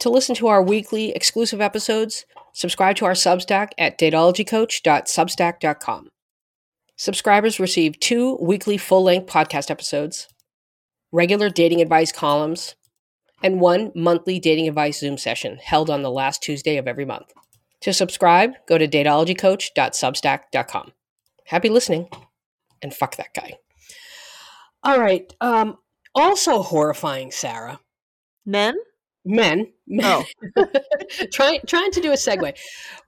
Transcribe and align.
To 0.00 0.10
listen 0.10 0.34
to 0.36 0.46
our 0.48 0.62
weekly 0.62 1.10
exclusive 1.12 1.60
episodes, 1.60 2.24
subscribe 2.54 2.96
to 2.96 3.04
our 3.04 3.12
Substack 3.12 3.72
at 3.76 3.98
datologycoach.substack.com. 3.98 6.08
Subscribers 6.96 7.60
receive 7.60 8.00
two 8.00 8.38
weekly 8.40 8.78
full 8.78 9.02
length 9.02 9.30
podcast 9.30 9.70
episodes, 9.70 10.26
regular 11.12 11.50
dating 11.50 11.82
advice 11.82 12.12
columns, 12.12 12.76
and 13.42 13.60
one 13.60 13.92
monthly 13.94 14.38
dating 14.38 14.68
advice 14.68 15.00
Zoom 15.00 15.18
session 15.18 15.58
held 15.62 15.90
on 15.90 16.00
the 16.02 16.10
last 16.10 16.42
Tuesday 16.42 16.78
of 16.78 16.88
every 16.88 17.04
month. 17.04 17.34
To 17.82 17.92
subscribe, 17.92 18.52
go 18.66 18.78
to 18.78 18.88
datologycoach.substack.com. 18.88 20.92
Happy 21.46 21.68
listening, 21.68 22.08
and 22.80 22.94
fuck 22.94 23.16
that 23.16 23.34
guy. 23.34 23.58
All 24.82 24.98
right. 24.98 25.30
Um, 25.42 25.76
also 26.14 26.62
horrifying, 26.62 27.30
Sarah. 27.30 27.80
Men? 28.46 28.78
Men. 29.24 29.72
Oh. 30.02 30.24
trying 31.32 31.60
trying 31.66 31.90
to 31.92 32.00
do 32.00 32.10
a 32.10 32.16
segue. 32.16 32.56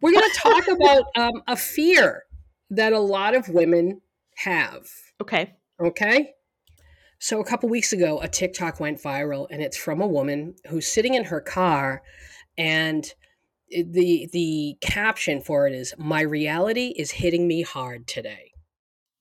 We're 0.00 0.12
going 0.12 0.30
to 0.30 0.38
talk 0.38 0.68
about 0.70 1.04
um, 1.16 1.42
a 1.46 1.56
fear 1.56 2.24
that 2.70 2.92
a 2.92 2.98
lot 2.98 3.34
of 3.34 3.48
women 3.48 4.00
have. 4.36 4.86
Okay. 5.20 5.54
Okay. 5.80 6.32
So 7.18 7.40
a 7.40 7.44
couple 7.44 7.68
weeks 7.68 7.92
ago, 7.92 8.20
a 8.20 8.28
TikTok 8.28 8.80
went 8.80 9.00
viral, 9.00 9.46
and 9.48 9.62
it's 9.62 9.76
from 9.76 10.00
a 10.00 10.06
woman 10.06 10.56
who's 10.68 10.86
sitting 10.86 11.14
in 11.14 11.24
her 11.24 11.40
car, 11.40 12.02
and 12.58 13.04
the 13.70 14.28
the 14.32 14.76
caption 14.80 15.40
for 15.40 15.66
it 15.68 15.72
is 15.72 15.94
"My 15.96 16.20
reality 16.20 16.94
is 16.96 17.12
hitting 17.12 17.46
me 17.46 17.62
hard 17.62 18.06
today." 18.06 18.52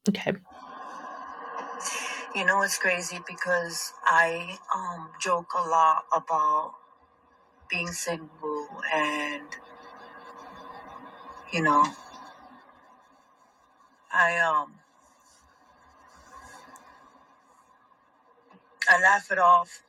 Okay. 0.10 0.34
You 2.36 2.46
know, 2.46 2.62
it's 2.62 2.78
crazy 2.78 3.20
because 3.28 3.92
I 4.06 4.58
um, 4.74 5.10
joke 5.20 5.52
a 5.54 5.68
lot 5.68 6.06
about 6.16 6.74
being 7.72 7.88
single 7.88 8.68
and, 8.94 9.48
you 11.54 11.64
know, 11.64 11.86
I, 14.14 14.38
um, 14.40 14.76
I 18.90 19.02
laugh 19.02 19.32
it 19.32 19.40
off. 19.40 19.84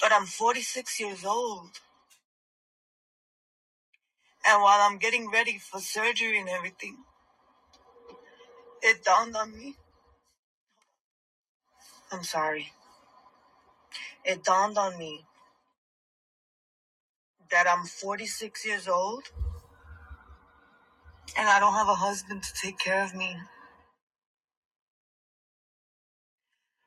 But 0.00 0.12
I'm 0.12 0.26
46 0.26 1.00
years 1.00 1.24
old. 1.24 1.70
And 4.46 4.62
while 4.62 4.80
I'm 4.82 4.98
getting 4.98 5.30
ready 5.30 5.58
for 5.58 5.80
surgery 5.80 6.40
and 6.40 6.48
everything, 6.48 6.96
it 8.82 9.04
dawned 9.04 9.36
on 9.36 9.56
me. 9.56 9.76
I'm 12.12 12.24
sorry. 12.24 12.72
It 14.24 14.44
dawned 14.44 14.78
on 14.78 14.98
me 14.98 15.24
that 17.50 17.66
I'm 17.68 17.86
46 17.86 18.66
years 18.66 18.88
old 18.88 19.24
and 21.38 21.48
I 21.48 21.60
don't 21.60 21.74
have 21.74 21.88
a 21.88 21.94
husband 21.94 22.42
to 22.42 22.50
take 22.62 22.78
care 22.78 23.04
of 23.04 23.14
me. 23.14 23.36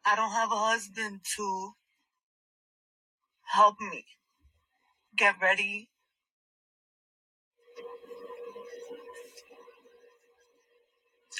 I 0.05 0.15
don't 0.15 0.31
have 0.31 0.51
a 0.51 0.55
husband 0.57 1.21
to 1.37 1.71
help 3.43 3.75
me 3.81 4.05
get 5.17 5.35
ready. 5.41 5.89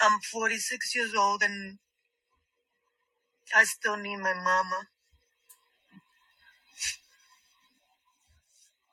I'm 0.01 0.19
46 0.21 0.95
years 0.95 1.13
old 1.15 1.43
and 1.43 1.77
I 3.53 3.63
still 3.65 3.97
need 3.97 4.17
my 4.17 4.33
mama 4.33 4.87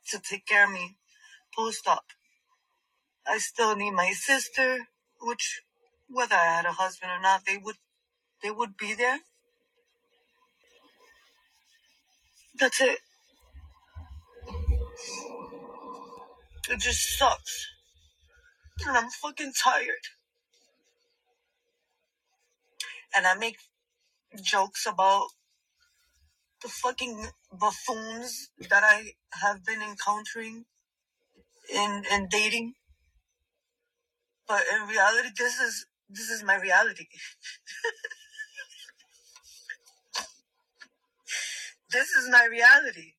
to 0.09 0.19
take 0.19 0.47
care 0.47 0.65
of 0.67 0.73
me 0.73 0.97
post 1.57 1.87
op. 1.87 2.05
I 3.27 3.39
still 3.39 3.77
need 3.77 3.93
my 3.93 4.13
sister, 4.13 4.79
which 5.21 5.63
whether 6.09 6.35
I 6.35 6.57
had 6.57 6.67
a 6.67 6.73
husband 6.73 7.13
or 7.13 7.21
not, 7.21 7.45
they 7.47 7.59
would 7.59 7.77
they 8.43 8.51
would 8.51 8.77
be 8.77 8.95
there. 8.95 9.21
That's 12.59 12.81
it. 12.81 12.99
It 16.71 16.81
just 16.81 17.19
sucks. 17.19 17.67
And 18.87 18.97
I'm 18.97 19.11
fucking 19.11 19.53
tired. 19.63 20.07
And 23.17 23.27
I 23.27 23.34
make 23.34 23.59
jokes 24.41 24.87
about 24.87 25.28
the 26.62 26.69
fucking 26.69 27.28
buffoons 27.53 28.50
that 28.70 28.84
I 28.84 29.12
have 29.43 29.65
been 29.65 29.82
encountering 29.82 30.66
in 31.75 32.04
in 32.12 32.28
dating. 32.31 32.75
But 34.48 34.62
in 34.75 34.88
reality, 34.88 35.31
this 35.38 35.60
is 35.60 35.87
this 36.10 36.31
is 36.31 36.44
my 36.44 36.56
reality. 36.56 37.09
this 41.92 42.10
is 42.10 42.28
my 42.31 42.47
reality. 42.50 43.15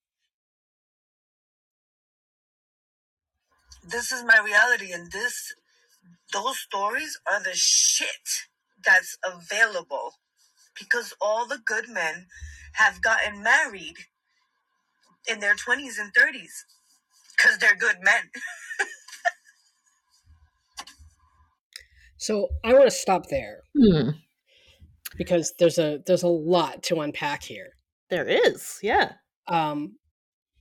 This 3.87 4.11
is 4.11 4.23
my 4.23 4.39
reality, 4.45 4.91
and 4.93 5.11
this 5.11 5.53
those 6.33 6.59
stories 6.59 7.19
are 7.31 7.43
the 7.43 7.53
shit 7.55 8.47
that's 8.85 9.17
available 9.25 10.13
because 10.79 11.13
all 11.21 11.47
the 11.47 11.59
good 11.65 11.89
men 11.89 12.27
have 12.73 13.01
gotten 13.01 13.41
married 13.43 13.95
in 15.27 15.39
their 15.39 15.55
20s 15.55 15.99
and 15.99 16.13
30s 16.13 16.65
because 17.37 17.57
they're 17.59 17.75
good 17.75 17.97
men. 18.03 18.29
So 22.17 22.47
I 22.63 22.73
want 22.73 22.85
to 22.85 22.91
stop 22.91 23.27
there 23.29 23.61
Hmm. 23.77 24.11
because 25.17 25.53
there's 25.59 25.77
a 25.77 26.01
there's 26.05 26.23
a 26.23 26.27
lot 26.27 26.83
to 26.83 27.01
unpack 27.01 27.43
here. 27.43 27.73
There 28.09 28.27
is. 28.27 28.79
Yeah. 28.81 29.13
Um, 29.47 29.97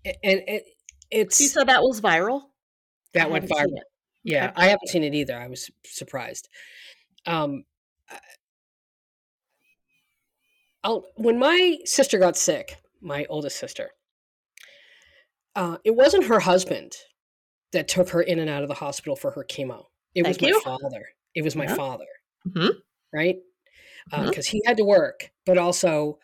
and 0.05 0.43
it 0.47 0.65
it's 1.11 1.41
You 1.41 1.49
said 1.49 1.69
that 1.69 1.83
was 1.83 2.01
viral? 2.01 2.43
that 3.15 3.27
I 3.27 3.31
went 3.31 3.49
viral. 3.49 3.79
Yeah, 4.25 4.53
I 4.57 4.67
haven't 4.67 4.89
seen 4.89 5.05
it 5.05 5.15
either. 5.15 5.37
I 5.37 5.49
was 5.49 5.71
surprised. 5.85 6.49
Um, 7.27 7.65
I- 8.11 8.21
I'll, 10.85 11.05
when 11.17 11.39
my 11.39 11.79
sister 11.85 12.19
got 12.19 12.37
sick, 12.37 12.77
my 13.01 13.25
oldest 13.29 13.59
sister, 13.59 13.91
uh, 15.55 15.79
it 15.85 15.95
wasn't 15.95 16.25
her 16.25 16.41
husband 16.41 16.93
that 17.73 17.89
took 17.89 18.11
her 18.11 18.21
in 18.23 18.39
and 18.39 18.51
out 18.51 18.63
of 18.63 18.69
the 18.69 18.75
hospital 18.75 19.17
for 19.17 19.31
her 19.33 19.45
chemo. 19.45 19.85
It 20.15 20.27
was 20.27 20.37
Thank 20.37 20.55
my 20.55 20.61
father. 20.65 21.07
It 21.35 21.43
was 21.43 21.57
my 21.57 21.65
Yeah. 21.65 21.75
father, 21.75 22.07
Mhm. 22.49 22.83
right? 23.13 23.37
Because 24.11 24.47
he 24.49 24.63
had 24.67 24.77
to 24.79 24.85
work, 24.85 25.31
but 25.47 25.59
also. 25.59 26.19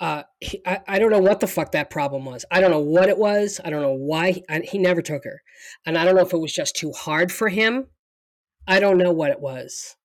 Uh, 0.00 0.22
he, 0.38 0.62
I, 0.64 0.80
I 0.86 0.98
don't 1.00 1.10
know 1.10 1.18
what 1.18 1.40
the 1.40 1.48
fuck 1.48 1.72
that 1.72 1.90
problem 1.90 2.24
was. 2.24 2.44
I 2.52 2.60
don't 2.60 2.70
know 2.70 2.78
what 2.78 3.08
it 3.08 3.18
was. 3.18 3.60
I 3.64 3.68
don't 3.70 3.82
know 3.82 3.94
why 3.94 4.30
he, 4.30 4.44
I, 4.48 4.60
he 4.60 4.78
never 4.78 5.02
took 5.02 5.24
her, 5.24 5.42
and 5.84 5.98
I 5.98 6.04
don't 6.04 6.14
know 6.14 6.22
if 6.22 6.32
it 6.32 6.38
was 6.38 6.52
just 6.54 6.76
too 6.76 6.92
hard 6.92 7.32
for 7.32 7.48
him. 7.48 7.88
I 8.68 8.78
don't 8.78 8.96
know 8.98 9.10
what 9.10 9.32
it 9.32 9.40
was. 9.40 9.96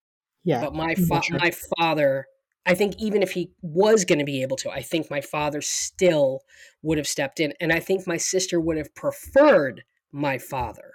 Yeah. 0.44 0.62
but 0.62 0.74
my 0.74 0.96
fa- 0.96 1.22
my 1.30 1.52
father 1.78 2.26
i 2.66 2.74
think 2.74 2.96
even 3.00 3.22
if 3.22 3.32
he 3.32 3.52
was 3.62 4.06
going 4.06 4.20
to 4.20 4.26
be 4.26 4.42
able 4.42 4.58
to 4.58 4.70
i 4.70 4.82
think 4.82 5.10
my 5.10 5.22
father 5.22 5.62
still 5.62 6.42
would 6.82 6.98
have 6.98 7.08
stepped 7.08 7.40
in 7.40 7.54
and 7.60 7.72
i 7.72 7.80
think 7.80 8.08
my 8.08 8.18
sister 8.18 8.60
would 8.60 8.78
have 8.78 8.94
preferred 8.96 9.84
my 10.12 10.38
father 10.38 10.94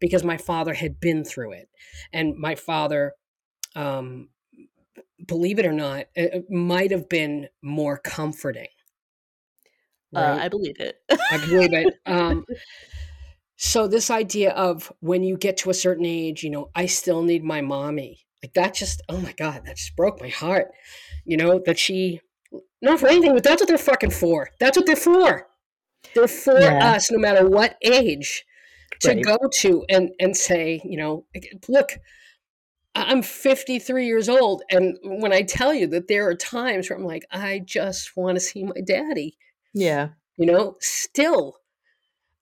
because 0.00 0.22
my 0.24 0.36
father 0.36 0.74
had 0.74 1.00
been 1.00 1.24
through 1.24 1.52
it 1.52 1.68
and 2.12 2.36
my 2.36 2.54
father 2.54 3.12
um 3.74 4.28
believe 5.26 5.58
it 5.58 5.66
or 5.66 5.72
not 5.72 6.06
it 6.14 6.34
it 6.34 6.50
might 6.50 6.90
have 6.90 7.08
been 7.08 7.48
more 7.62 7.98
comforting 7.98 8.68
Uh. 10.14 10.36
I 10.40 10.48
believe 10.48 10.78
it. 10.78 10.96
I 11.30 11.38
believe 11.38 11.72
it. 11.72 11.94
Um, 12.06 12.44
so 13.56 13.86
this 13.86 14.10
idea 14.10 14.50
of 14.52 14.92
when 15.00 15.22
you 15.22 15.36
get 15.36 15.56
to 15.58 15.70
a 15.70 15.74
certain 15.74 16.04
age, 16.04 16.42
you 16.42 16.50
know, 16.50 16.70
I 16.74 16.86
still 16.86 17.22
need 17.22 17.44
my 17.44 17.60
mommy. 17.60 18.20
Like 18.42 18.54
that 18.54 18.74
just, 18.74 19.00
oh 19.08 19.18
my 19.20 19.32
God, 19.32 19.62
that 19.66 19.76
just 19.76 19.96
broke 19.96 20.20
my 20.20 20.28
heart. 20.28 20.72
You 21.24 21.36
know, 21.36 21.60
that 21.66 21.78
she, 21.78 22.20
not 22.80 22.98
for 23.00 23.08
anything, 23.08 23.34
but 23.34 23.44
that's 23.44 23.62
what 23.62 23.68
they're 23.68 23.78
fucking 23.78 24.10
for. 24.10 24.50
That's 24.58 24.76
what 24.76 24.86
they're 24.86 24.96
for. 24.96 25.46
They're 26.14 26.26
for 26.28 26.58
Yeah. 26.60 26.94
us, 26.94 27.10
no 27.10 27.18
matter 27.18 27.48
what 27.48 27.76
age, 27.82 28.44
to 29.00 29.08
Right. 29.14 29.24
go 29.24 29.38
to 29.60 29.84
and 29.88 30.10
and 30.20 30.36
say, 30.36 30.80
you 30.84 30.96
know, 30.96 31.24
look, 31.68 31.98
I'm 32.94 33.22
53 33.22 34.04
years 34.06 34.28
old, 34.28 34.62
and 34.70 34.98
when 35.02 35.32
I 35.32 35.42
tell 35.42 35.72
you 35.72 35.86
that 35.88 36.08
there 36.08 36.28
are 36.28 36.34
times 36.34 36.90
where 36.90 36.98
I'm 36.98 37.04
like, 37.06 37.24
I 37.30 37.60
just 37.60 38.16
want 38.16 38.36
to 38.36 38.40
see 38.40 38.64
my 38.64 38.80
daddy 38.84 39.38
yeah. 39.74 40.08
you 40.36 40.44
know 40.44 40.76
still 40.80 41.56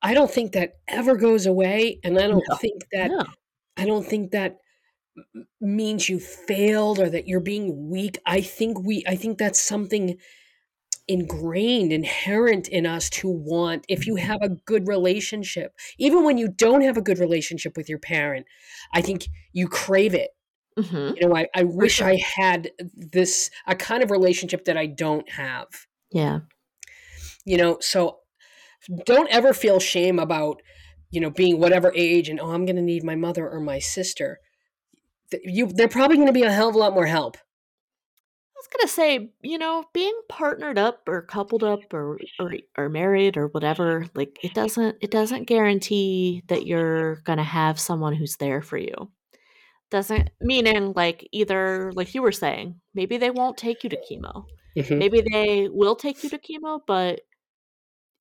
i 0.02 0.12
don't 0.14 0.30
think 0.30 0.50
that 0.52 0.80
ever 0.88 1.14
goes 1.16 1.46
away 1.46 2.00
and 2.02 2.18
i 2.18 2.26
don't 2.26 2.42
No. 2.48 2.56
think 2.56 2.82
that 2.92 3.10
No. 3.12 3.22
i 3.76 3.84
don't 3.86 4.04
think 4.04 4.32
that 4.32 4.56
means 5.60 6.08
you 6.08 6.20
failed 6.20 6.98
or 6.98 7.10
that 7.10 7.26
you're 7.28 7.40
being 7.40 7.90
weak. 7.90 8.18
I 8.26 8.40
think 8.40 8.80
we 8.80 9.04
I 9.06 9.16
think 9.16 9.38
that's 9.38 9.60
something 9.60 10.18
ingrained 11.08 11.92
inherent 11.92 12.68
in 12.68 12.86
us 12.86 13.10
to 13.10 13.28
want 13.28 13.84
if 13.88 14.06
you 14.06 14.16
have 14.16 14.40
a 14.42 14.48
good 14.48 14.86
relationship 14.86 15.74
even 15.98 16.22
when 16.24 16.38
you 16.38 16.48
don't 16.48 16.82
have 16.82 16.96
a 16.96 17.02
good 17.02 17.18
relationship 17.18 17.76
with 17.76 17.88
your 17.88 17.98
parent 17.98 18.46
i 18.94 19.00
think 19.00 19.26
you 19.52 19.66
crave 19.68 20.14
it 20.14 20.30
hmm 20.78 21.12
you 21.16 21.26
know 21.26 21.34
i, 21.34 21.48
I 21.54 21.64
wish 21.64 21.96
sure. 21.96 22.08
i 22.08 22.18
had 22.36 22.70
this 22.94 23.50
a 23.66 23.74
kind 23.74 24.02
of 24.02 24.10
relationship 24.10 24.64
that 24.66 24.76
i 24.76 24.86
don't 24.86 25.28
have 25.30 25.68
Yeah. 26.10 26.40
you 27.44 27.56
know 27.56 27.78
so 27.80 28.20
don't 29.06 29.30
ever 29.30 29.52
feel 29.52 29.80
shame 29.80 30.18
about 30.18 30.62
you 31.10 31.20
know 31.20 31.30
being 31.30 31.58
whatever 31.58 31.92
age 31.94 32.28
and 32.28 32.40
oh 32.40 32.50
i'm 32.52 32.64
going 32.64 32.76
to 32.76 32.82
need 32.82 33.04
my 33.04 33.16
mother 33.16 33.48
or 33.48 33.60
my 33.60 33.78
sister 33.78 34.40
you 35.44 35.66
they're 35.66 35.88
probably 35.88 36.16
going 36.16 36.26
to 36.28 36.32
be 36.32 36.42
a 36.42 36.52
hell 36.52 36.68
of 36.68 36.74
a 36.74 36.78
lot 36.78 36.94
more 36.94 37.06
help 37.06 37.36
I 38.56 38.60
was 38.60 38.68
gonna 38.68 38.88
say, 38.88 39.32
you 39.42 39.56
know, 39.58 39.84
being 39.94 40.18
partnered 40.28 40.76
up 40.78 41.08
or 41.08 41.22
coupled 41.22 41.64
up 41.64 41.92
or, 41.94 42.18
or 42.38 42.54
or 42.76 42.88
married 42.90 43.36
or 43.38 43.46
whatever, 43.48 44.06
like 44.14 44.38
it 44.42 44.52
doesn't 44.54 44.98
it 45.00 45.10
doesn't 45.10 45.44
guarantee 45.44 46.42
that 46.48 46.66
you're 46.66 47.16
gonna 47.24 47.44
have 47.44 47.80
someone 47.80 48.14
who's 48.14 48.36
there 48.36 48.60
for 48.60 48.76
you. 48.76 49.10
Doesn't 49.90 50.30
meaning 50.40 50.92
like 50.96 51.28
either 51.32 51.92
like 51.94 52.14
you 52.14 52.22
were 52.22 52.32
saying, 52.32 52.80
maybe 52.94 53.18
they 53.18 53.30
won't 53.30 53.58
take 53.58 53.84
you 53.84 53.90
to 53.90 53.98
chemo. 54.10 54.46
Mhm. 54.76 54.98
Maybe 54.98 55.22
they 55.22 55.68
will 55.70 55.96
take 55.96 56.22
you 56.24 56.30
to 56.30 56.38
chemo, 56.38 56.80
but 56.86 57.22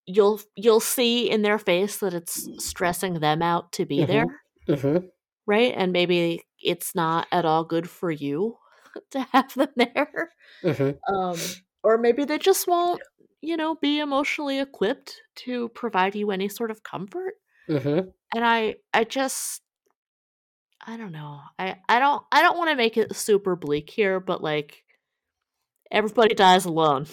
you'll 0.05 0.41
you'll 0.55 0.79
see 0.79 1.29
in 1.29 1.41
their 1.41 1.59
face 1.59 1.97
that 1.99 2.13
it's 2.13 2.47
stressing 2.63 3.15
them 3.19 3.41
out 3.41 3.71
to 3.73 3.85
be 3.85 4.05
Mhm. 4.05 4.07
there, 4.07 4.25
Mhm. 4.67 5.11
right? 5.45 5.73
And 5.75 5.91
maybe 5.93 6.43
it's 6.61 6.93
not 6.95 7.27
at 7.31 7.45
all 7.45 7.63
good 7.63 7.89
for 7.89 8.11
you 8.11 8.57
to 9.11 9.21
have 9.31 9.53
them 9.53 9.69
there. 9.75 10.31
Mhm. 10.63 10.97
um, 11.07 11.37
or 11.83 11.97
maybe 11.97 12.25
they 12.25 12.37
just 12.37 12.67
won't 12.67 13.01
you 13.41 13.55
know 13.55 13.75
be 13.75 13.99
emotionally 13.99 14.59
equipped 14.59 15.21
to 15.35 15.69
provide 15.69 16.15
you 16.15 16.31
any 16.31 16.49
sort 16.49 16.71
of 16.71 16.83
comfort 16.83 17.35
Mhm. 17.69 18.11
and 18.35 18.45
i 18.45 18.75
i 18.93 19.05
just 19.05 19.61
i 20.85 20.97
don't 20.97 21.13
know 21.13 21.39
i 21.57 21.77
i 21.87 21.99
don't 21.99 22.23
i 22.33 22.41
don't 22.41 22.57
want 22.57 22.69
to 22.69 22.75
make 22.75 22.97
it 22.97 23.15
super 23.15 23.55
bleak 23.55 23.89
here 23.89 24.19
but 24.19 24.43
like 24.43 24.83
everybody 25.91 26.35
dies 26.35 26.65
alone 26.65 27.05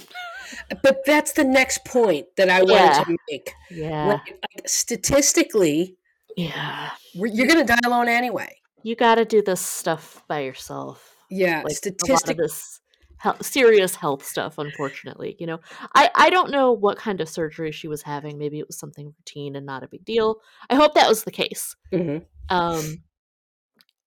but 0.82 0.98
that's 1.06 1.32
the 1.32 1.44
next 1.44 1.84
point 1.84 2.26
that 2.36 2.48
i 2.50 2.62
wanted 2.62 2.72
Yeah. 2.96 3.04
to 3.04 3.16
make 3.30 3.52
yeah 3.70 4.08
Right, 4.08 4.20
like, 4.26 4.68
statistically 4.68 5.96
yeah 6.36 6.90
you're 7.14 7.46
going 7.46 7.64
to 7.64 7.72
die 7.72 7.78
alone 7.86 8.08
anyway 8.08 8.56
you 8.86 8.94
got 8.94 9.16
to 9.16 9.24
do 9.24 9.42
this 9.42 9.60
stuff 9.60 10.22
by 10.28 10.40
yourself. 10.40 11.16
Yeah 11.28 11.56
like 11.56 11.64
a 11.64 11.64
lot 11.64 11.70
of 11.72 11.76
statistic 11.76 12.36
this 12.36 12.80
hel- 13.18 13.42
serious 13.42 13.96
health 13.96 14.24
stuff 14.24 14.58
unfortunately 14.58 15.34
you 15.40 15.46
know? 15.46 15.58
I 15.94 16.08
i 16.14 16.30
don't 16.30 16.50
know 16.52 16.70
what 16.72 16.96
kind 16.96 17.20
of 17.20 17.28
surgery 17.28 17.72
she 17.72 17.88
was 17.88 18.02
having. 18.02 18.38
Maybe 18.38 18.58
it 18.60 18.68
was 18.68 18.78
something 18.78 19.06
routine 19.18 19.56
and 19.56 19.66
not 19.66 19.82
a 19.82 19.88
big 19.88 20.04
deal. 20.04 20.36
I 20.70 20.76
hope 20.76 20.94
that 20.94 21.08
was 21.08 21.24
the 21.24 21.32
case. 21.32 21.74
Mhm. 21.92 22.24
um 22.48 22.84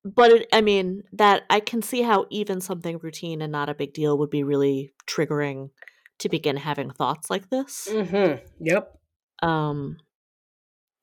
but 0.06 0.32
it, 0.32 0.48
i 0.54 0.62
mean 0.62 1.04
that 1.12 1.44
i 1.50 1.60
can 1.60 1.82
see 1.82 2.02
how 2.04 2.26
even 2.30 2.62
something 2.62 3.00
routine 3.00 3.42
and 3.42 3.52
not 3.52 3.68
a 3.68 3.76
big 3.82 3.92
deal 3.94 4.18
would 4.18 4.30
be 4.30 4.44
really 4.44 4.94
triggering 5.06 5.72
to 6.20 6.30
begin 6.30 6.56
having 6.58 6.90
thoughts 6.90 7.30
like 7.30 7.50
this. 7.50 7.88
Mhm. 7.92 8.42
yep. 8.62 8.98
Um 9.42 9.98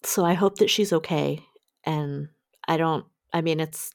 so 0.03 0.25
i 0.25 0.33
hope 0.35 0.57
that 0.61 0.71
she's 0.71 0.93
okay 0.95 1.45
and 1.85 2.29
i 2.67 2.77
don't 2.79 3.05
i 3.37 3.41
mean 3.41 3.61
it's 3.61 3.93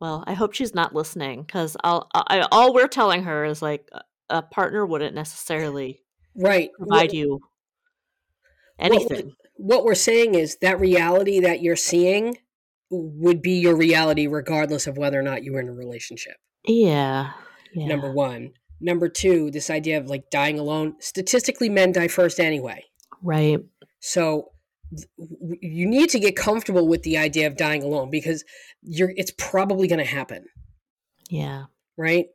well 0.00 0.24
i 0.26 0.34
hope 0.34 0.52
she's 0.52 0.74
not 0.74 0.94
listening 0.94 1.42
because 1.42 1.76
i'll 1.84 2.08
I, 2.14 2.46
all 2.50 2.74
we're 2.74 2.88
telling 2.88 3.24
her 3.24 3.44
is 3.44 3.62
like 3.62 3.88
a- 4.30 4.42
partner 4.42 4.86
wouldn't 4.86 5.14
necessarily 5.14 6.00
right. 6.34 6.70
Provide 6.78 7.08
what, 7.08 7.14
you 7.14 7.40
anything. 8.78 9.32
what 9.56 9.84
we're 9.84 9.94
saying 9.94 10.34
is 10.34 10.56
that 10.62 10.80
reality 10.80 11.40
that 11.40 11.60
you're 11.60 11.76
seeing 11.76 12.38
would 12.90 13.42
be 13.42 13.58
your 13.58 13.76
reality 13.76 14.26
regardless 14.26 14.86
of 14.86 14.96
whether 14.96 15.18
or 15.18 15.22
not 15.22 15.44
you 15.44 15.52
were 15.52 15.60
in 15.60 15.68
a 15.68 15.72
relationship. 15.72 16.36
Yeah 16.66 17.32
yeah. 17.74 17.86
number 17.86 18.10
one. 18.10 18.52
Number 18.80 19.08
two 19.08 19.50
this 19.50 19.70
idea 19.70 19.98
of 19.98 20.08
like 20.08 20.30
dying 20.30 20.58
alone. 20.58 20.96
Statistically 21.00 21.68
men 21.68 21.92
die 21.92 22.08
first 22.08 22.40
anyway. 22.40 22.84
Right. 23.22 23.60
So 24.00 24.51
you 25.60 25.86
need 25.86 26.10
to 26.10 26.18
get 26.20 26.36
comfortable 26.36 26.86
with 26.88 27.02
the 27.02 27.16
idea 27.18 27.46
of 27.46 27.56
dying 27.56 27.82
alone 27.82 28.10
because 28.10 28.44
you're 28.82 29.12
it's 29.16 29.32
probably 29.38 29.88
going 29.88 29.98
to 29.98 30.04
happen, 30.04 30.46
yeah 31.30 31.66
right? 31.96 32.26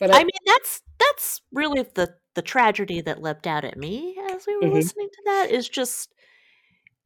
But 0.00 0.10
I 0.12 0.24
mean, 0.24 0.30
that's 0.46 0.82
that's 0.98 1.42
really 1.52 1.82
the 1.94 2.16
the 2.34 2.42
tragedy 2.42 3.00
that 3.02 3.20
leapt 3.22 3.46
out 3.46 3.64
at 3.64 3.76
me 3.76 4.16
as 4.30 4.46
we 4.46 4.56
were 4.56 4.68
Mhm. 4.68 4.70
listening 4.70 5.08
to 5.12 5.22
that 5.26 5.50
is 5.50 5.68
just 5.68 6.14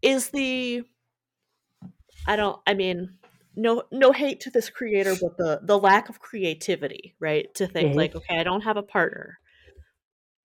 is 0.02 0.30
the 0.30 0.84
I 2.26 2.36
don't 2.36 2.60
I 2.66 2.74
mean 2.74 3.18
no 3.56 3.84
no 3.92 4.12
hate 4.12 4.40
to 4.40 4.50
this 4.50 4.70
creator 4.70 5.16
but 5.16 5.36
the 5.36 5.60
the 5.62 5.78
lack 5.78 6.08
of 6.08 6.20
creativity, 6.20 7.14
right? 7.20 7.52
To 7.54 7.66
think 7.66 7.94
Mhm. 7.94 7.96
like 7.96 8.14
okay, 8.14 8.38
I 8.38 8.44
don't 8.44 8.62
have 8.62 8.76
a 8.76 8.82
partner. 8.82 9.38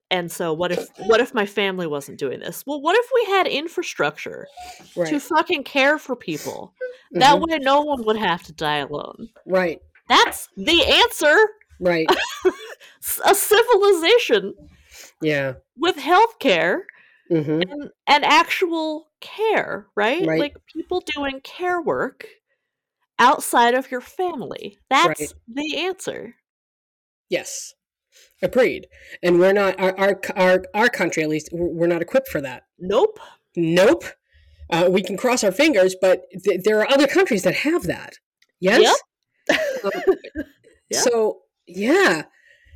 And 0.09 0.31
so 0.31 0.53
what 0.53 0.71
if 0.71 0.89
what 1.07 1.19
if 1.19 1.33
my 1.33 1.45
family 1.45 1.87
wasn't 1.87 2.19
doing 2.19 2.39
this? 2.39 2.63
Well, 2.65 2.81
what 2.81 2.95
if 2.97 3.09
we 3.13 3.25
had 3.33 3.47
infrastructure 3.47 4.47
right, 4.95 5.09
to 5.09 5.19
fucking 5.19 5.63
care 5.63 5.97
for 5.97 6.15
people? 6.15 6.73
That 7.13 7.37
Mhm. 7.37 7.47
way 7.49 7.57
no 7.59 7.81
one 7.81 8.03
would 8.05 8.17
have 8.17 8.43
to 8.43 8.53
die 8.53 8.77
alone. 8.77 9.29
right, 9.45 9.81
That's 10.09 10.49
the 10.57 10.85
answer. 10.85 11.35
right, 11.79 12.09
a 13.25 13.35
civilization 13.35 14.53
yeah, 15.21 15.53
with 15.77 15.95
healthcare 15.97 16.81
hmm 17.29 17.61
and, 17.61 17.89
and 18.07 18.23
actual 18.25 19.09
care, 19.19 19.87
right? 19.95 20.25
Right. 20.27 20.39
Like 20.39 20.55
people 20.73 21.01
doing 21.15 21.41
care 21.41 21.81
work 21.81 22.27
outside 23.19 23.73
of 23.73 23.89
your 23.91 24.01
family. 24.01 24.77
That's 24.89 25.07
Right. 25.07 25.33
the 25.47 25.77
answer. 25.79 26.35
yes, 27.29 27.73
agreed. 28.41 28.87
And 29.23 29.39
we're 29.39 29.53
not 29.53 29.79
our 29.79 29.97
our 29.97 30.21
our, 30.35 30.63
our 30.73 30.89
country 30.89 31.23
at 31.23 31.29
least 31.29 31.49
we're 31.51 31.87
not 31.87 32.01
equipped 32.01 32.27
for 32.27 32.41
that. 32.41 32.63
Nope. 32.79 33.19
Nope. 33.55 34.03
Uh, 34.69 34.87
we 34.91 35.01
can 35.01 35.15
cross 35.17 35.43
our 35.43 35.51
fingers, 35.51 35.95
but 35.99 36.23
th- 36.43 36.61
there 36.63 36.79
are 36.79 36.89
other 36.91 37.07
countries 37.07 37.43
that 37.43 37.55
have 37.55 37.83
that. 37.83 38.13
Yes. 38.59 38.99
Um, 39.83 39.91
Yeah. 40.89 41.01
So 41.01 41.39
yeah, 41.67 42.23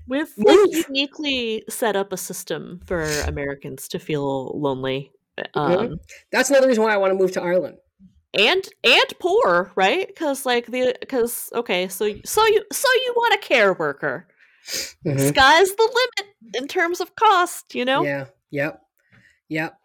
We've, 0.08 0.28
we've 0.38 0.86
uniquely 0.90 1.64
set 1.70 1.96
up 1.96 2.12
a 2.12 2.18
system 2.18 2.82
for 2.86 3.04
Americans 3.22 3.88
to 3.90 4.00
feel 4.00 4.52
lonely. 4.60 5.12
Um, 5.54 5.96
that's 6.32 6.50
another 6.50 6.68
reason 6.68 6.84
why 6.84 6.94
I 6.94 6.98
want 6.98 7.12
to 7.12 7.18
move 7.18 7.32
to 7.34 7.42
Ireland. 7.42 7.78
and 8.34 8.68
and 8.84 9.14
poor, 9.20 9.72
right? 9.76 10.08
Because 10.08 10.46
like 10.46 10.66
the 10.66 10.94
because 11.00 11.50
okay, 11.54 11.88
so 11.88 12.06
so 12.26 12.46
you 12.48 12.64
so 12.72 12.88
you 13.06 13.14
want 13.16 13.34
a 13.36 13.38
care 13.38 13.74
worker? 13.74 14.28
Mhm. 15.06 15.30
Sky's 15.30 15.76
the 15.76 15.84
limit 15.84 16.36
in 16.56 16.68
terms 16.68 17.02
of 17.02 17.16
cost, 17.16 17.74
you 17.74 17.86
know. 17.86 18.04
Yeah. 18.04 18.26
Yep. 18.52 18.82
Yep. 19.50 19.78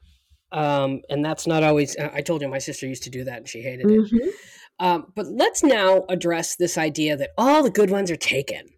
Um, 0.53 1.03
and 1.09 1.25
that's 1.25 1.47
not 1.47 1.63
always. 1.63 1.97
I 1.99 2.21
told 2.21 2.43
you 2.43 2.49
my 2.49 2.59
sister 2.59 2.87
used 2.87 3.03
to 3.05 3.11
do 3.11 3.25
that, 3.25 3.39
and 3.39 3.49
she 3.49 3.63
hated 3.63 3.91
it. 3.91 4.13
Mhm. 4.13 4.31
Um, 4.79 5.13
but 5.15 5.27
let's 5.27 5.63
now 5.63 6.05
address 6.09 6.57
this 6.57 6.77
idea 6.77 7.17
that 7.17 7.31
all 7.39 7.63
the 7.63 7.71
good 7.71 7.91
ones 7.91 8.11
are 8.11 8.17
taken. 8.17 8.69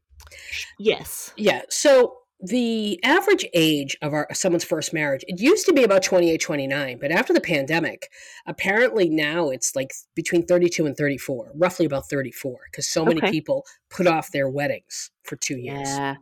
Yes. 0.78 1.32
Yeah. 1.36 1.62
So 1.68 2.17
the 2.40 3.00
average 3.04 3.44
age 3.52 3.96
of 4.00 4.12
our 4.12 4.28
someone's 4.32 4.62
first 4.62 4.92
marriage 4.94 5.24
it 5.26 5.40
used 5.40 5.66
to 5.66 5.72
be 5.72 5.82
about 5.82 6.04
28 6.04 6.40
29 6.40 6.98
but 7.00 7.10
after 7.10 7.32
the 7.32 7.40
pandemic 7.40 8.10
apparently 8.46 9.08
now 9.08 9.50
it's 9.50 9.74
like 9.74 9.92
between 10.14 10.46
32 10.46 10.86
and 10.86 10.96
34 10.96 11.50
roughly 11.56 11.84
about 11.84 12.08
34 12.08 12.56
because 12.70 12.86
so 12.86 13.04
many 13.04 13.20
Okay. 13.20 13.32
people 13.32 13.66
put 13.90 14.06
off 14.06 14.30
their 14.30 14.48
weddings 14.48 15.10
for 15.24 15.34
two 15.34 15.56
years 15.58 15.88
Yeah. 15.88 16.14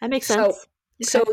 That 0.00 0.10
makes 0.10 0.28
So- 0.28 0.52
sense. 1.00 1.10
so 1.10 1.24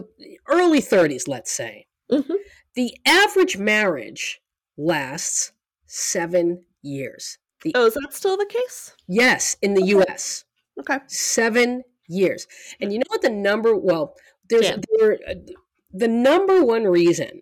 early 0.47 0.81
30s 0.81 1.27
let's 1.27 1.51
say 1.51 1.85
Mhm. 2.11 2.35
the 2.73 2.97
average 3.05 3.57
marriage 3.57 4.41
lasts 4.75 5.51
seven 5.85 6.65
years 6.81 7.37
the, 7.61 7.71
Oh, 7.75 7.85
is 7.87 7.93
that 7.93 8.11
still 8.11 8.37
the 8.37 8.45
case? 8.47 8.95
yes 9.07 9.55
in 9.61 9.75
the 9.75 9.81
us 9.83 10.45
Okay. 10.79 10.97
seven 11.05 11.83
years 12.07 12.47
and 12.79 12.91
you 12.91 12.99
know 12.99 13.05
what 13.07 13.21
the 13.21 13.29
number 13.29 13.75
well 13.75 14.15
there's 14.49 14.69
Yeah. 14.69 14.77
there, 14.99 15.19
uh, 15.27 15.33
the 15.91 16.07
number 16.07 16.63
one 16.63 16.83
reason 16.85 17.41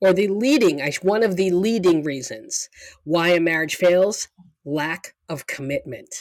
or 0.00 0.12
the 0.12 0.28
leading 0.28 0.80
one 1.02 1.22
of 1.22 1.36
the 1.36 1.50
leading 1.50 2.02
reasons 2.02 2.68
why 3.04 3.28
a 3.28 3.40
marriage 3.40 3.76
fails 3.76 4.28
lack 4.64 5.14
of 5.28 5.46
commitment 5.46 6.14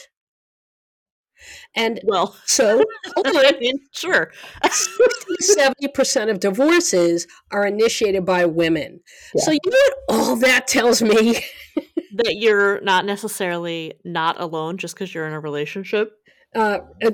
and 1.76 2.00
Well, 2.04 2.36
so 2.46 2.84
I 3.26 3.56
mean, 3.60 3.80
sure. 3.92 4.32
70% 4.64 6.30
of 6.30 6.40
divorces 6.40 7.28
are 7.52 7.66
initiated 7.66 8.26
by 8.26 8.46
women. 8.46 9.02
So, 9.38 9.52
you 9.52 9.60
know 9.66 9.72
what 9.72 9.94
all 10.10 10.36
that 10.38 10.68
tells 10.68 11.02
me? 11.02 11.44
that 12.16 12.36
you're 12.36 12.80
not 12.82 13.06
necessarily 13.06 13.94
not 14.06 14.40
alone 14.40 14.78
just 14.78 14.94
because 14.96 15.14
you're 15.14 15.28
in 15.28 15.34
a 15.34 15.40
relationship. 15.40 16.12
Uh, 16.56 16.80
uh, 17.04 17.12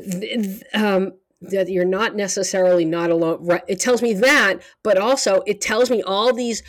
um, 0.73 1.13
that 1.41 1.69
you're 1.69 1.85
not 1.85 2.15
necessarily 2.15 2.83
not 2.85 3.09
alone. 3.09 3.45
Right? 3.45 3.63
It 3.67 3.79
tells 3.79 4.01
me 4.01 4.13
that, 4.15 4.61
but 4.83 4.97
also 4.97 5.41
it 5.47 5.61
tells 5.61 5.89
me 5.89 6.01
all 6.03 6.33
these 6.33 6.61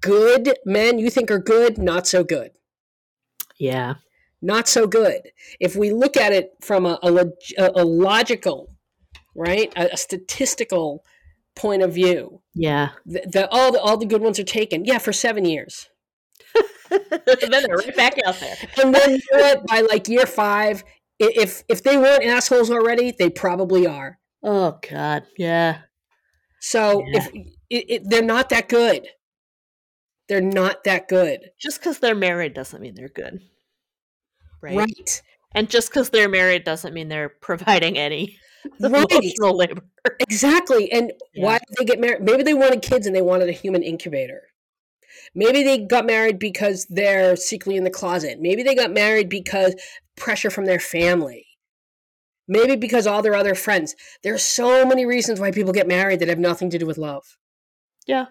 good 0.00 0.54
men 0.64 0.98
you 0.98 1.10
think 1.10 1.30
are 1.30 1.38
good, 1.38 1.76
not 1.78 2.06
so 2.06 2.24
good, 2.24 2.52
Yeah. 3.58 3.94
not 4.40 4.66
so 4.68 4.86
good. 4.86 5.30
If 5.60 5.76
we 5.76 5.90
look 5.92 6.16
at 6.16 6.32
it 6.32 6.52
from 6.62 6.86
a, 6.86 6.98
a, 7.02 7.10
log- 7.10 7.32
a 7.58 7.84
logical, 7.84 8.74
right, 9.36 9.72
a, 9.76 9.92
a 9.92 9.96
statistical 9.96 11.04
point 11.54 11.82
of 11.82 11.92
view, 11.92 12.40
Yeah. 12.54 12.90
the, 13.04 13.20
the, 13.26 13.48
all 13.50 13.72
the 13.72 13.80
all 13.80 13.96
the 13.98 14.06
good 14.06 14.22
ones 14.22 14.38
are 14.38 14.44
taken. 14.44 14.84
Yeah, 14.86 14.98
for 14.98 15.12
seven 15.12 15.44
years, 15.44 15.88
and 16.90 17.02
then 17.10 17.62
they're 17.66 17.76
right 17.76 17.96
back 17.96 18.14
out 18.24 18.40
there. 18.40 18.56
and 18.82 18.94
then 18.94 19.10
you 19.10 19.20
know 19.32 19.38
what, 19.40 19.66
by 19.66 19.80
like 19.82 20.08
year 20.08 20.26
five, 20.26 20.82
if 21.18 21.62
if 21.68 21.82
they 21.82 21.96
weren't 21.96 22.24
assholes 22.24 22.70
already, 22.70 23.14
they 23.18 23.30
probably 23.30 23.86
are. 23.86 24.18
Oh 24.42 24.78
God. 24.90 25.24
Yeah. 25.36 25.78
So 26.60 27.00
Yeah. 27.06 27.18
if 27.18 27.34
it, 27.70 27.84
it, 27.90 28.02
they're 28.08 28.22
not 28.22 28.48
that 28.50 28.68
good, 28.68 29.06
they're 30.28 30.40
not 30.40 30.84
that 30.84 31.08
good, 31.08 31.50
Just 31.60 31.80
because 31.80 31.98
they're 31.98 32.14
married 32.14 32.54
doesn't 32.54 32.80
mean 32.80 32.94
they're 32.94 33.08
good. 33.08 33.40
Right. 34.62 34.76
right? 34.76 35.22
And 35.54 35.68
just 35.70 35.90
because 35.90 36.10
they're 36.10 36.28
married 36.28 36.64
doesn't 36.64 36.94
mean 36.94 37.08
they're 37.08 37.28
providing 37.28 37.98
any 37.98 38.38
Right, 38.80 39.04
emotional 39.10 39.56
labor. 39.56 39.82
exactly. 40.20 40.90
And 40.90 41.12
Yeah. 41.34 41.44
why 41.44 41.58
did 41.58 41.76
they 41.78 41.84
get 41.84 42.00
married? 42.00 42.22
Maybe 42.22 42.42
they 42.42 42.54
wanted 42.54 42.82
kids 42.82 43.06
and 43.06 43.14
they 43.14 43.22
wanted 43.22 43.48
a 43.48 43.52
human 43.52 43.82
incubator. 43.82 44.42
Maybe 45.34 45.62
they 45.62 45.78
got 45.78 46.06
married 46.06 46.38
because 46.38 46.86
they're 46.88 47.36
secretly 47.36 47.76
in 47.76 47.84
the 47.84 47.90
closet. 47.90 48.38
Maybe 48.40 48.62
they 48.62 48.74
got 48.74 48.90
married 48.92 49.28
because 49.28 49.74
pressure 50.16 50.50
from 50.50 50.66
their 50.66 50.80
family. 50.80 51.46
Maybe 52.46 52.76
because 52.76 53.06
all 53.06 53.22
their 53.22 53.34
other 53.34 53.54
friends. 53.54 53.94
There's 54.22 54.42
so 54.42 54.84
many 54.84 55.06
reasons 55.06 55.40
why 55.40 55.50
people 55.50 55.72
get 55.72 55.88
married 55.88 56.20
that 56.20 56.28
have 56.28 56.38
nothing 56.38 56.70
to 56.70 56.78
do 56.78 56.86
with 56.86 56.98
love. 56.98 57.38
Yeah. 58.06 58.26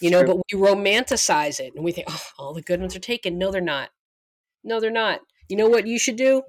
you 0.00 0.10
know 0.10 0.24
but 0.24 0.36
we 0.36 0.58
romanticize 0.58 1.60
it 1.60 1.72
and 1.76 1.84
we 1.84 1.92
think 1.92 2.08
oh 2.10 2.22
all 2.36 2.52
the 2.52 2.62
good 2.62 2.80
ones 2.80 2.96
are 2.96 3.00
taken. 3.00 3.38
No 3.38 3.52
they're 3.52 3.60
not. 3.60 3.90
No 4.64 4.80
they're 4.80 4.90
not. 4.90 5.20
You 5.48 5.56
know 5.56 5.68
what 5.68 5.86
you 5.86 5.98
should 5.98 6.16
do? 6.16 6.42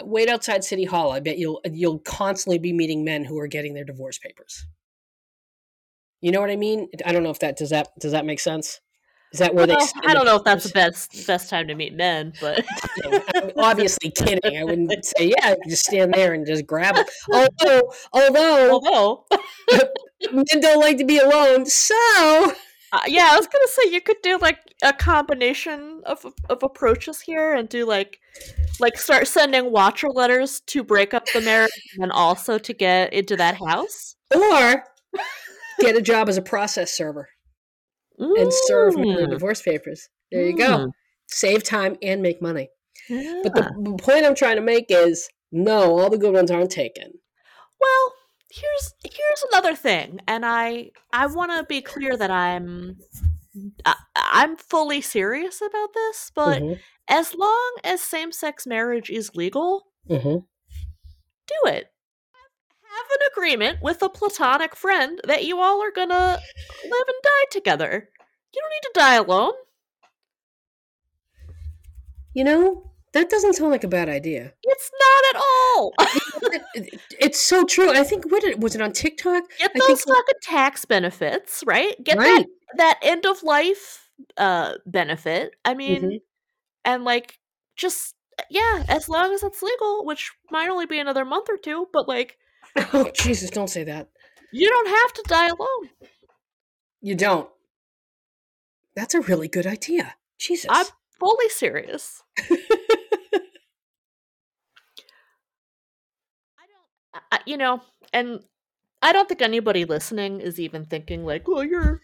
Wait 0.00 0.28
outside 0.28 0.62
city 0.62 0.84
hall. 0.84 1.10
I 1.10 1.18
bet 1.18 1.38
you'll 1.38 1.60
you'll 1.64 1.98
constantly 1.98 2.58
be 2.58 2.72
meeting 2.72 3.04
men 3.04 3.24
who 3.24 3.38
are 3.38 3.48
getting 3.48 3.74
their 3.74 3.84
divorce 3.84 4.18
papers. 4.18 4.64
You 6.20 6.30
know 6.30 6.40
what 6.40 6.50
i 6.50 6.56
mean? 6.56 6.88
I 7.04 7.12
don't 7.12 7.24
know 7.24 7.30
if 7.30 7.40
that 7.40 7.56
does 7.56 7.70
that 7.70 7.88
does 7.98 8.12
that 8.12 8.24
make 8.26 8.40
sense 8.40 8.80
is 9.32 9.38
that 9.40 9.54
where 9.54 9.66
they 9.66 9.74
Well, 9.74 9.86
send 9.86 10.06
I 10.06 10.14
don't 10.14 10.24
know 10.24 10.36
if 10.36 10.44
that's 10.44 10.64
the 10.64 10.72
best 10.72 11.26
best 11.26 11.50
time 11.50 11.68
to 11.68 11.74
meet 11.74 11.94
men, 11.94 12.32
but 12.40 12.64
I'm 13.04 13.52
obviously 13.56 14.10
kidding. 14.10 14.56
I 14.58 14.64
wouldn't 14.64 15.04
say 15.16 15.34
yeah 15.36 15.54
just 15.68 15.86
stand 15.86 16.14
there 16.14 16.32
and 16.32 16.46
just 16.46 16.66
grab 16.66 16.96
them 16.96 17.04
although 17.32 17.92
although 18.12 18.70
although 18.72 19.26
men 20.32 20.60
don't 20.60 20.80
like 20.80 20.98
to 20.98 21.04
be 21.04 21.18
alone 21.18 21.66
so 21.66 22.52
Uh, 22.90 23.00
yeah, 23.06 23.28
I 23.30 23.36
was 23.36 23.46
gonna 23.46 23.68
say 23.68 23.92
you 23.92 24.00
could 24.00 24.16
do 24.22 24.38
like 24.38 24.60
a 24.82 24.94
combination 24.94 26.00
of 26.06 26.24
of 26.48 26.62
approaches 26.62 27.20
here 27.20 27.52
and 27.52 27.68
do 27.68 27.84
like 27.84 28.18
like 28.80 28.96
start 28.98 29.28
sending 29.28 29.70
watcher 29.70 30.08
letters 30.08 30.60
to 30.68 30.82
break 30.82 31.12
up 31.12 31.26
the 31.34 31.42
marriage 31.42 31.70
and 32.00 32.10
also 32.10 32.56
to 32.58 32.72
get 32.72 33.12
into 33.12 33.36
that 33.36 33.56
house. 33.56 34.16
Or 34.34 34.84
get 35.80 35.96
a 35.96 36.00
job 36.00 36.30
as 36.30 36.38
a 36.38 36.42
process 36.42 36.90
server 36.96 37.28
and 38.34 38.52
serve 38.52 38.94
the 39.18 39.26
Mm, 39.26 39.30
divorce 39.30 39.62
papers. 39.62 40.08
There 40.32 40.44
you 40.46 40.54
go. 40.54 40.78
mm, 40.78 40.92
Save 41.28 41.62
time 41.64 41.96
and 42.02 42.22
make 42.22 42.40
money. 42.42 42.70
But 43.42 43.54
yeah. 43.54 43.54
the, 43.54 43.72
the 43.82 43.94
point 43.96 44.26
I'm 44.26 44.34
trying 44.36 44.56
to 44.56 44.62
make 44.62 44.86
is 44.90 45.28
no, 45.52 45.98
all 45.98 46.10
the 46.10 46.18
good 46.18 46.34
ones 46.34 46.50
aren't 46.50 46.70
taken. 46.72 47.12
well, 47.80 48.14
here's 48.50 48.94
here's 49.04 49.44
another 49.52 49.74
thing, 49.74 50.20
and 50.26 50.44
I 50.44 50.90
I 51.12 51.26
want 51.26 51.52
to 51.52 51.64
be 51.64 51.80
clear 51.82 52.16
that 52.16 52.30
I'm 52.30 52.98
I, 53.84 53.96
I'm 54.16 54.56
fully 54.56 55.00
serious 55.00 55.60
about 55.62 55.94
this, 55.94 56.32
but 56.34 56.62
Mhm, 56.62 56.82
as 57.08 57.34
long 57.34 57.76
as 57.84 58.00
same 58.02 58.32
sex 58.32 58.66
marriage 58.66 59.10
is 59.10 59.34
legal, 59.34 59.84
mhm. 60.08 60.46
do 61.46 61.54
it. 61.70 61.88
Have 62.98 63.20
an 63.20 63.28
agreement 63.32 63.78
with 63.82 64.02
a 64.02 64.08
platonic 64.08 64.74
friend 64.74 65.20
that 65.24 65.44
you 65.44 65.60
all 65.60 65.80
are 65.82 65.92
gonna 65.92 66.38
live 66.84 67.08
and 67.08 67.22
die 67.22 67.44
together. 67.52 68.08
You 68.52 68.60
don't 68.60 68.70
need 68.70 68.82
to 68.82 68.92
die 68.94 69.14
alone. 69.14 69.52
You 72.34 72.44
know, 72.44 72.90
that 73.12 73.30
doesn't 73.30 73.54
sound 73.54 73.70
like 73.70 73.84
a 73.84 73.88
bad 73.88 74.08
idea. 74.08 74.52
It's 74.62 74.90
not 75.00 75.34
at 75.34 75.40
all. 75.42 75.92
It- 76.52 76.62
it- 76.74 77.00
it's 77.20 77.40
so 77.40 77.64
true. 77.64 77.90
I 77.90 78.04
think 78.04 78.30
what 78.30 78.42
did, 78.42 78.62
was 78.62 78.74
it 78.74 78.80
on 78.80 78.92
TikTok? 78.92 79.44
Get 79.58 79.72
those 79.78 80.02
fucking 80.02 80.40
tax 80.42 80.84
benefits, 80.84 81.62
right? 81.66 81.94
Get 82.02 82.18
right. 82.18 82.46
that 82.76 82.76
that 82.76 82.98
end 83.02 83.26
of 83.26 83.42
life 83.42 84.10
uh 84.36 84.74
benefit. 84.86 85.54
I 85.64 85.74
mean, 85.74 86.02
Mhm. 86.02 86.20
and 86.84 87.04
like 87.04 87.38
just 87.76 88.14
yeah, 88.50 88.84
as 88.88 89.08
long 89.08 89.32
as 89.32 89.42
it's 89.42 89.62
legal, 89.62 90.04
which 90.04 90.32
might 90.50 90.68
only 90.70 90.86
be 90.86 90.98
another 90.98 91.24
month 91.24 91.48
or 91.48 91.56
two, 91.56 91.88
but 91.92 92.06
like 92.08 92.38
Oh 92.92 93.10
Jesus! 93.14 93.50
Don't 93.50 93.68
say 93.70 93.84
that. 93.84 94.08
you 94.52 94.68
don't 94.68 94.88
have 94.88 95.12
to 95.14 95.22
die 95.28 95.48
alone. 95.48 95.90
You 97.00 97.14
don't. 97.14 97.48
That's 98.96 99.14
a 99.14 99.20
really 99.20 99.48
good 99.48 99.66
idea. 99.66 100.14
Jesus. 100.38 100.66
I'm 100.70 100.86
fully 101.20 101.48
serious. 101.48 102.22
I 102.40 102.54
don't, 106.66 107.22
I, 107.32 107.38
you 107.46 107.56
know, 107.56 107.80
and 108.12 108.40
I 109.02 109.12
don't 109.12 109.28
think 109.28 109.42
anybody 109.42 109.84
listening 109.84 110.40
is 110.40 110.58
even 110.58 110.84
thinking 110.84 111.24
like, 111.24 111.44
"Oh, 111.48 111.60
you're 111.60 112.00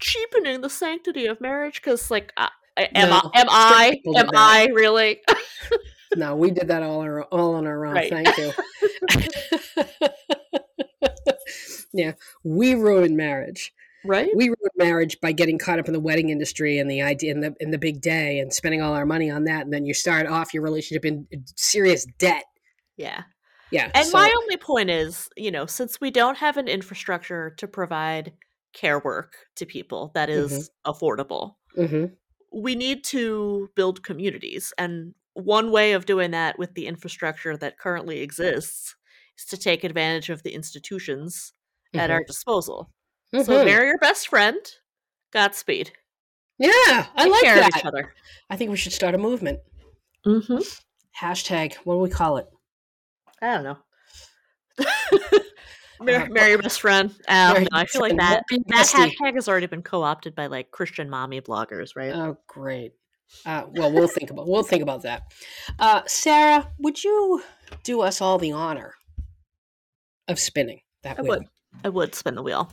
cheapening 0.00 0.60
the 0.60 0.70
sanctity 0.70 1.26
of 1.26 1.40
marriage." 1.40 1.80
Because, 1.82 2.10
like, 2.10 2.32
I, 2.36 2.50
I- 2.76 2.88
am 2.94 3.10
No, 3.10 3.30
I? 3.34 3.40
Am 3.40 3.46
I? 3.50 4.00
Am. 4.16 4.30
I 4.34 4.68
really? 4.72 5.20
no, 6.16 6.34
we 6.36 6.50
did 6.50 6.68
that 6.68 6.82
all 6.82 7.00
our 7.00 7.24
all 7.24 7.54
on 7.54 7.66
our 7.66 7.84
own. 7.86 7.94
Right. 7.94 8.10
Thank 8.10 8.36
you. 8.38 8.52
yeah, 11.92 12.12
we 12.44 12.74
ruined 12.74 13.16
marriage. 13.16 13.72
right? 14.04 14.30
we 14.34 14.46
ruined 14.48 14.70
marriage 14.76 15.20
by 15.20 15.32
getting 15.32 15.58
caught 15.58 15.78
up 15.78 15.86
in 15.86 15.92
the 15.92 16.00
wedding 16.00 16.28
industry 16.30 16.78
and 16.78 16.90
the 16.90 17.02
idea 17.02 17.32
in 17.32 17.40
the 17.40 17.54
in 17.60 17.70
the 17.70 17.78
big 17.78 18.00
day 18.00 18.38
and 18.38 18.52
spending 18.52 18.80
all 18.82 18.94
our 18.94 19.06
money 19.06 19.30
on 19.30 19.44
that 19.44 19.62
and 19.64 19.72
then 19.72 19.84
you 19.84 19.92
start 19.94 20.26
off 20.26 20.54
your 20.54 20.62
relationship 20.62 21.04
in 21.04 21.26
serious 21.56 22.06
debt 22.18 22.44
Yeah. 22.96 23.22
yeah 23.70 23.90
And 23.94 24.06
so- 24.06 24.16
my 24.16 24.32
only 24.42 24.56
point 24.56 24.90
is, 24.90 25.28
you 25.36 25.50
know, 25.50 25.66
since 25.66 26.00
we 26.00 26.10
don't 26.10 26.36
have 26.38 26.56
an 26.56 26.68
infrastructure 26.68 27.50
to 27.58 27.66
provide 27.66 28.32
care 28.72 28.98
work 29.00 29.34
to 29.56 29.66
people 29.66 30.10
that 30.14 30.28
is 30.30 30.70
affordable, 30.86 31.54
Mhm. 31.76 32.12
we 32.52 32.74
need 32.76 33.02
to 33.04 33.68
build 33.74 34.02
communities. 34.02 34.72
And 34.78 35.14
one 35.38 35.70
way 35.70 35.92
of 35.92 36.04
doing 36.06 36.32
that 36.32 36.58
with 36.58 36.74
the 36.74 36.86
infrastructure 36.86 37.56
that 37.56 37.78
currently 37.78 38.20
exists 38.20 38.94
is 39.38 39.44
to 39.46 39.56
take 39.56 39.84
advantage 39.84 40.30
of 40.30 40.42
the 40.42 40.52
institutions 40.54 41.52
at 41.94 42.10
our 42.10 42.22
disposal. 42.24 42.90
So 43.32 43.42
Mhm. 43.44 43.64
marry 43.66 43.86
your 43.88 43.98
best 43.98 44.28
friend. 44.28 44.58
Godspeed. 45.32 45.92
yeah 46.58 47.06
i 47.14 47.22
Take 47.24 47.32
like 47.32 47.42
care 47.44 47.60
of 47.60 47.68
each 47.68 47.84
other. 47.84 48.12
i 48.50 48.56
think 48.56 48.70
we 48.70 48.76
should 48.76 48.92
start 48.92 49.14
a 49.14 49.18
movement 49.18 49.60
Mm-hmm. 50.26 50.58
hashtag 51.24 51.74
what 51.84 51.94
do 51.94 51.98
we 52.00 52.10
call 52.10 52.38
it 52.38 52.48
I 53.40 53.54
don't 53.54 53.62
know. 53.64 53.78
Mar- 56.00 56.22
Uh, 56.22 56.26
marry 56.30 56.50
your 56.50 56.58
best 56.58 56.80
friend. 56.80 57.10
Um, 57.28 57.62
no, 57.62 57.68
I 57.72 57.84
feel 57.86 58.00
like 58.00 58.16
that 58.16 58.44
that 58.68 58.86
hashtag 58.86 59.34
has 59.34 59.48
already 59.48 59.66
been 59.66 59.82
co-opted 59.82 60.34
by 60.34 60.46
like 60.46 60.70
Christian 60.72 61.08
mommy 61.10 61.40
bloggers, 61.40 61.94
right? 61.96 62.12
oh 62.12 62.36
great 62.48 62.92
uh, 63.46 63.64
well 63.72 63.92
we'll 63.92 64.08
think 64.08 64.30
about 64.30 64.46
we'll 64.48 64.62
think 64.62 64.82
about 64.82 65.02
that 65.02 65.22
uh, 65.78 66.02
sarah 66.06 66.68
would 66.78 67.02
you 67.02 67.42
do 67.82 68.00
us 68.00 68.20
all 68.20 68.38
the 68.38 68.52
honor 68.52 68.94
of 70.28 70.38
spinning 70.38 70.80
that 71.02 71.18
I 71.18 71.22
wheel 71.22 71.30
would. 71.30 71.46
I 71.84 71.88
would 71.88 72.14
spin 72.14 72.34
the 72.34 72.42
wheel. 72.42 72.70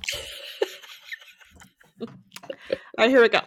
All 2.01 2.07
right, 2.97 3.09
here 3.09 3.21
we 3.21 3.29
go. 3.29 3.41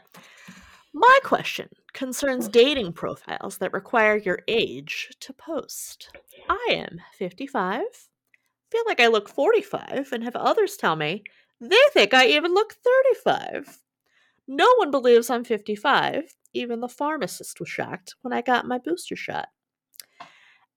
My 0.93 1.19
question 1.23 1.69
concerns 1.93 2.49
dating 2.49 2.93
profiles 2.93 3.59
that 3.59 3.73
require 3.73 4.17
your 4.17 4.41
age 4.49 5.11
to 5.21 5.33
post. 5.33 6.11
I 6.49 6.69
am 6.71 7.01
55, 7.17 7.83
feel 8.71 8.83
like 8.87 9.01
I 9.01 9.07
look 9.09 9.29
45, 9.29 10.11
and 10.13 10.25
have 10.25 10.37
others 10.37 10.77
tell 10.77 10.97
me 10.97 11.25
they 11.61 11.77
think 11.93 12.15
I 12.15 12.27
even 12.27 12.55
look 12.55 12.75
35. 12.75 13.79
No 14.47 14.73
one 14.77 14.91
believes 14.91 15.29
I'm 15.29 15.45
55. 15.45 16.35
Even 16.55 16.81
the 16.81 16.89
pharmacist 16.89 17.61
was 17.61 17.69
shocked 17.69 18.15
when 18.23 18.33
I 18.33 18.41
got 18.41 18.67
my 18.67 18.79
booster 18.79 19.17
shot. 19.17 19.49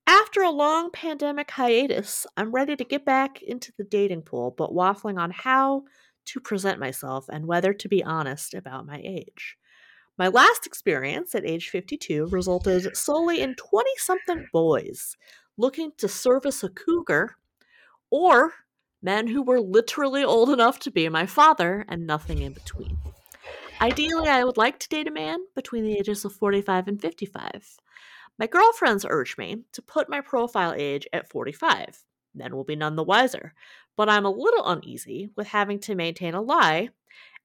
After 0.06 0.42
a 0.42 0.50
long 0.50 0.90
pandemic 0.90 1.50
hiatus, 1.50 2.26
I'm 2.36 2.52
ready 2.52 2.76
to 2.76 2.84
get 2.84 3.04
back 3.04 3.42
into 3.42 3.72
the 3.78 3.84
dating 3.84 4.22
pool, 4.22 4.54
but 4.56 4.74
waffling 4.74 5.18
on 5.18 5.30
how 5.30 5.84
to 6.26 6.40
present 6.40 6.78
myself 6.78 7.26
and 7.28 7.46
whether 7.46 7.72
to 7.72 7.88
be 7.88 8.02
honest 8.02 8.54
about 8.54 8.86
my 8.86 9.00
age. 9.04 9.56
My 10.18 10.28
last 10.28 10.66
experience 10.66 11.34
at 11.34 11.46
age 11.46 11.70
52 11.70 12.26
resulted 12.26 12.96
solely 12.96 13.40
in 13.40 13.54
20 13.54 13.90
something 13.96 14.46
boys 14.52 15.16
looking 15.56 15.92
to 15.98 16.08
service 16.08 16.62
a 16.62 16.68
cougar 16.68 17.36
or 18.10 18.52
men 19.02 19.26
who 19.26 19.42
were 19.42 19.60
literally 19.60 20.22
old 20.22 20.50
enough 20.50 20.78
to 20.80 20.90
be 20.90 21.08
my 21.08 21.26
father 21.26 21.84
and 21.88 22.06
nothing 22.06 22.42
in 22.42 22.52
between. 22.52 22.98
Ideally, 23.82 24.28
I 24.28 24.44
would 24.44 24.56
like 24.56 24.78
to 24.78 24.88
date 24.88 25.08
a 25.08 25.10
man 25.10 25.40
between 25.56 25.82
the 25.82 25.98
ages 25.98 26.24
of 26.24 26.32
45 26.32 26.86
and 26.86 27.02
55. 27.02 27.78
My 28.38 28.46
girlfriends 28.46 29.04
urge 29.08 29.36
me 29.36 29.64
to 29.72 29.82
put 29.82 30.08
my 30.08 30.20
profile 30.20 30.72
age 30.76 31.08
at 31.12 31.28
45. 31.28 32.04
Men 32.32 32.54
will 32.54 32.62
be 32.62 32.76
none 32.76 32.94
the 32.94 33.02
wiser. 33.02 33.54
But 33.96 34.08
I'm 34.08 34.24
a 34.24 34.30
little 34.30 34.64
uneasy 34.64 35.30
with 35.36 35.48
having 35.48 35.80
to 35.80 35.96
maintain 35.96 36.32
a 36.32 36.40
lie, 36.40 36.90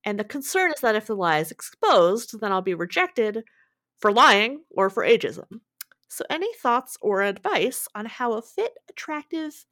and 0.06 0.20
the 0.20 0.24
concern 0.24 0.74
is 0.75 0.82
that 0.82 0.96
if 0.96 1.08
the 1.08 1.15
lie 1.15 1.39
is 1.39 1.50
exposed, 1.50 2.39
then 2.39 2.51
I'll 2.51 2.62
be 2.62 2.75
rejected 2.75 3.44
for 3.98 4.12
lying 4.12 4.62
or 4.70 4.91
for 4.91 5.03
ageism. 5.03 5.62
So, 6.08 6.24
any 6.29 6.53
thoughts 6.53 7.00
or 7.01 7.24
advice 7.24 7.88
on 7.96 8.06
how 8.06 8.34
a 8.34 8.44
fit, 8.44 8.74
attractive, 8.88 9.65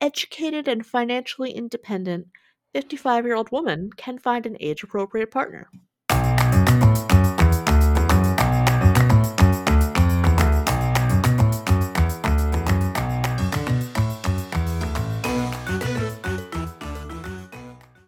educated, 0.00 0.66
and 0.66 0.84
financially 0.84 1.52
independent 1.52 2.26
55 2.74 3.26
year 3.26 3.36
old 3.36 3.52
woman 3.52 3.90
can 3.96 4.18
find 4.18 4.44
an 4.44 4.56
age 4.58 4.82
appropriate 4.82 5.30
partner? 5.30 5.70